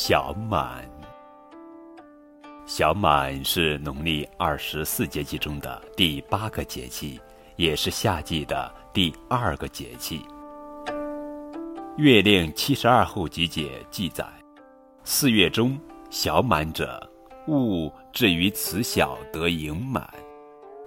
[0.00, 0.88] 小满，
[2.66, 7.20] 小满是农历二十四节气中的第八个节气，
[7.56, 10.20] 也是夏季的第二个节气。
[11.96, 14.24] 《月令七十二候集解》记载：
[15.02, 15.76] 四月中
[16.10, 17.04] 小满者，
[17.48, 20.08] 物至于此小得盈满。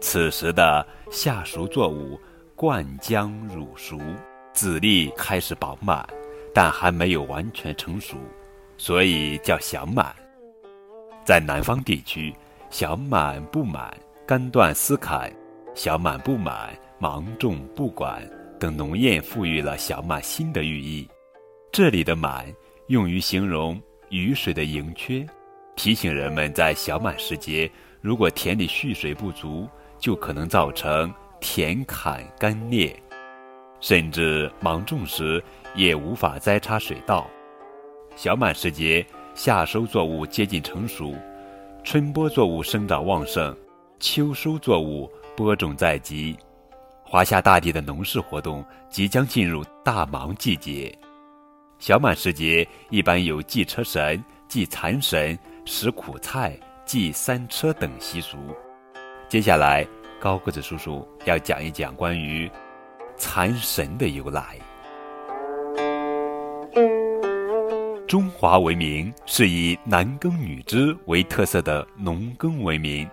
[0.00, 2.16] 此时的夏熟作物
[2.54, 3.98] 灌浆乳熟，
[4.52, 6.08] 籽粒开始饱满，
[6.54, 8.16] 但还没有完全成熟。
[8.82, 10.12] 所以叫小满。
[11.24, 12.34] 在南方地区，
[12.68, 13.96] 小满不满、
[14.26, 15.32] 干断丝坎、
[15.72, 21.08] 小满不满、芒种不管等农谚赋予了小满新的寓意。
[21.70, 22.44] 这里的“满”
[22.90, 25.24] 用于形容雨水的盈缺，
[25.76, 33.00] 提醒人们在小满时节，如果田里蓄水不足，就可能造成田坎干裂，
[33.78, 35.40] 甚至芒种时
[35.76, 37.30] 也无法栽插水稻。
[38.14, 41.14] 小满时节，夏收作物接近成熟，
[41.82, 43.56] 春播作物生长旺盛，
[43.98, 46.36] 秋收作物播种在即，
[47.02, 50.96] 华夏大地的农事活动即将进入大忙季节。
[51.78, 58.38] 小满时节，一般有祭车神、祭蚕神、食苦菜、祭三车等习俗。
[59.28, 59.84] 接下来，
[60.20, 62.48] 高个子叔叔要讲一讲关于
[63.16, 64.58] 蚕神的由来。
[68.12, 73.08] 中华文明是以男耕女织为特色的农耕文明，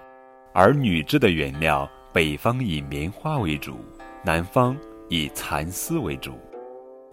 [0.53, 3.79] 而女织的原料，北方以棉花为主，
[4.25, 4.75] 南方
[5.07, 6.37] 以蚕丝为主。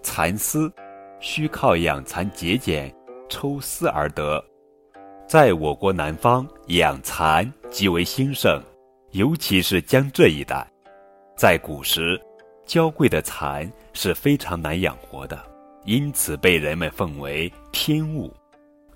[0.02, 0.68] 蚕丝
[1.20, 2.92] 需靠养蚕节俭、
[3.28, 4.44] 抽丝而得。
[5.28, 8.60] 在我国南方，养蚕极为兴盛，
[9.12, 10.68] 尤其是江浙一带。
[11.36, 12.20] 在古时，
[12.64, 15.40] 娇贵的蚕是非常难养活的。
[15.84, 17.48] 因此被人们奉为
[17.78, 18.34] 天物，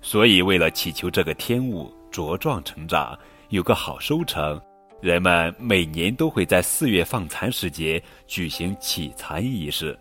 [0.01, 3.17] 所以为了祈求这个天物茁壮成长，
[3.49, 4.59] 有个好收成，
[4.99, 9.97] 人们每年都会在四月放蚕时节举行启蚕仪式，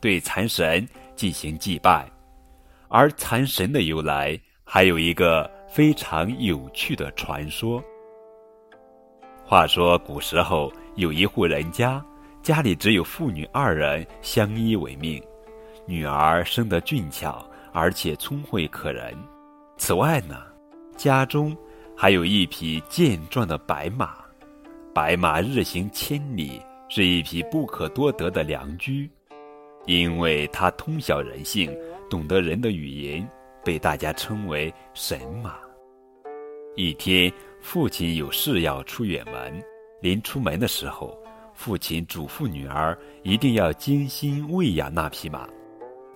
[0.00, 2.10] 对蚕神进行祭拜。
[2.88, 7.84] 而蚕神的由来还有一个非常有趣的传说。
[9.44, 12.02] 话说古时候有一户人家，
[12.42, 15.22] 家里只有父女二人相依为命。
[15.86, 19.14] 女儿生得俊俏，而且聪慧可人。
[19.76, 20.44] 此外呢，
[20.96, 21.54] 家中
[21.94, 24.16] 还有一匹健壮的白马。
[24.94, 29.10] 白马日行千里，是一匹不可多得的良驹，
[29.84, 31.70] 因为它通晓人性，
[32.08, 33.28] 懂得人的语言，
[33.62, 35.56] 被大家称为神马。
[36.76, 39.62] 一天，父亲有事要出远门，
[40.00, 41.14] 临出门的时候，
[41.52, 45.46] 父亲嘱咐女儿一定要精心喂养那匹马。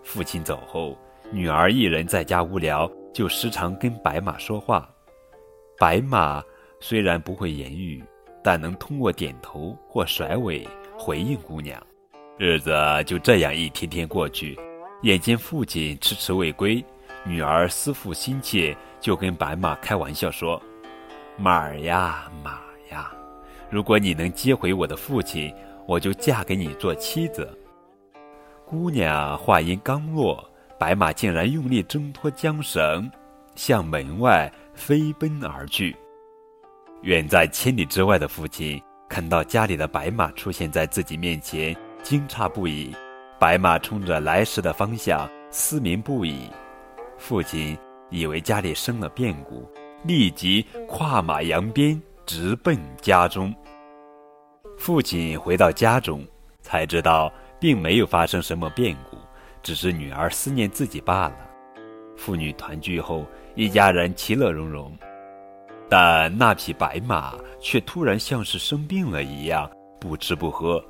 [0.02, 0.96] 父亲走后，
[1.32, 4.88] 女儿一人在家无聊，就时常跟白马说话。
[5.78, 6.42] 白马
[6.80, 8.02] 虽然不会言语，
[8.42, 10.66] 但能通过点头或甩尾
[10.98, 11.80] 回应姑娘。
[12.36, 12.74] 日子
[13.06, 14.58] 就这样一天天过去，
[15.02, 16.84] 眼见父亲迟迟未归，
[17.22, 20.60] 女儿思父心切，就跟白马开玩笑说
[21.38, 22.58] ：“马儿呀，马
[22.90, 23.12] 呀，
[23.70, 25.54] 如果你能接回我的父亲，
[25.86, 27.48] 我就嫁给你做妻子。”
[28.66, 30.49] 姑娘话音刚落，
[30.80, 33.10] 白马竟然用力挣脱缰绳，
[33.54, 35.94] 向门外飞奔而去。
[37.02, 42.96] 远在千里之外的父亲看到家里的白马出现在自己面前，惊诧不已。
[43.38, 46.48] 白马冲着来时的方向嘶鸣不已，
[47.18, 47.76] 父亲
[48.08, 49.70] 以为家里生了变故，
[50.04, 53.54] 立即跨马扬鞭，直奔家中。
[54.78, 56.26] 父亲回到家中，
[56.62, 57.30] 才知道。
[57.60, 59.18] 并没有发生什么变故，
[59.62, 61.50] 只是女儿思念自己罢了。
[62.16, 64.96] 父女团聚后，一家人其乐融融。
[65.88, 69.68] 但那匹白马却突然像是生病了一样，
[70.00, 70.82] 不吃不喝。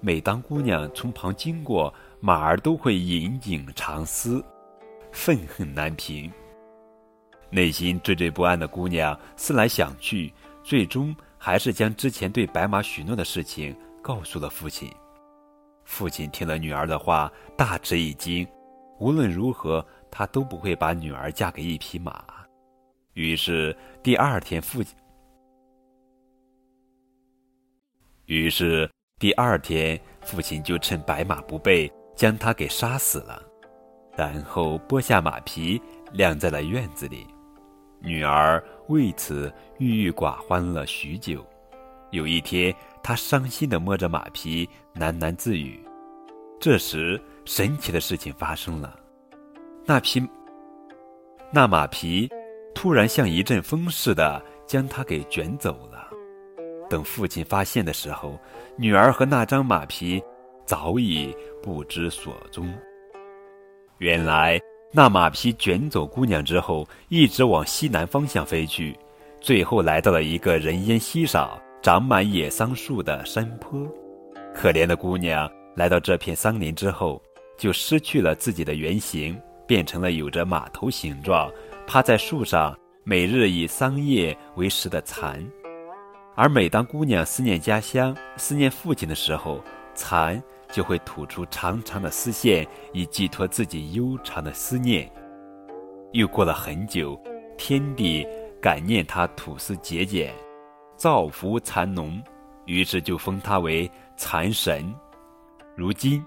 [0.00, 4.44] 每当姑娘从旁经过，马儿都会隐隐长嘶，
[5.12, 6.30] 愤恨难平。
[7.50, 10.32] 内心惴惴不安的姑娘思来想去，
[10.62, 14.90] 最终还是将之前对白马许诺的事情告诉了父亲。
[15.88, 18.46] 父亲听了女儿的话，大吃一惊。
[19.00, 22.22] 无论如何，他都不会把女儿嫁给一匹马。
[23.14, 24.94] 于是第二天，父亲，
[28.26, 28.88] 于是
[29.18, 33.42] 第二天，父亲就趁白马不备，将他给杀死了，
[34.14, 35.80] 然后剥下马皮，
[36.12, 37.26] 晾在了院子里。
[37.98, 41.44] 女儿为此郁郁寡欢了许久。
[42.10, 45.78] 有一天，他伤心地摸着马皮，喃喃自语。
[46.60, 48.98] 这时，神奇的事情发生了，
[49.84, 50.26] 那匹
[51.52, 52.28] 那马匹
[52.74, 56.08] 突然像一阵风似的将他给卷走了。
[56.90, 58.38] 等父亲发现的时候，
[58.76, 60.22] 女儿和那张马匹
[60.64, 62.72] 早已不知所踪。
[63.98, 64.58] 原来，
[64.92, 68.98] 那马匹卷走姑娘之后，一直往西南方向飞去，
[69.40, 73.86] 最后来到了一个人烟稀少、长满野桑树的山坡。
[74.54, 77.22] 可怜的姑娘来到这片桑林之后，
[77.56, 81.50] 就失去了自己的原形，变成了有着马头形状、
[81.86, 85.46] 趴在树上、每日以桑叶为食的蚕。
[86.34, 89.62] 而每当姑娘思念家乡、思念父亲的时候，
[89.94, 95.10] 蚕就会吐出长长的丝线，以寄托自己悠长的思念。
[96.12, 97.20] 又过了很久，
[97.56, 98.26] 天帝
[98.60, 100.32] 感念他吐丝节俭，
[100.98, 102.20] 造福蚕农，
[102.66, 104.92] 于是就封他为蚕神。
[105.76, 106.20] 如今，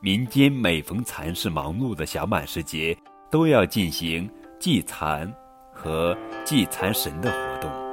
[0.00, 2.96] 民间每逢蚕事忙碌的小满时节，
[3.30, 4.28] 都要进行
[4.58, 5.30] 祭蚕
[5.74, 7.83] 和祭蚕神的活动。